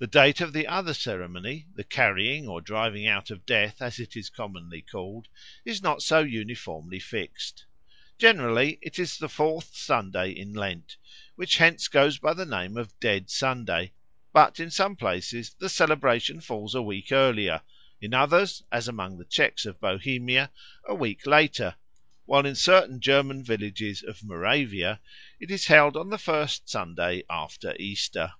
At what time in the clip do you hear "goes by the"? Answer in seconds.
11.86-12.44